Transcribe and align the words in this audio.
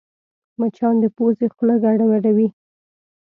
مچان 0.59 0.95
د 1.03 1.05
پوزې 1.15 1.47
خوله 1.55 1.75
ګډوډوي 1.83 2.47